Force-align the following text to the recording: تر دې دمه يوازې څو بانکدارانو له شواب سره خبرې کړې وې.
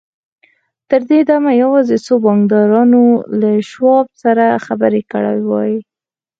تر 0.89 1.01
دې 1.09 1.19
دمه 1.29 1.51
يوازې 1.63 1.97
څو 2.05 2.13
بانکدارانو 2.25 3.03
له 3.39 3.51
شواب 3.71 4.05
سره 4.23 4.45
خبرې 4.65 5.01
کړې 5.11 5.35
وې. 5.49 5.73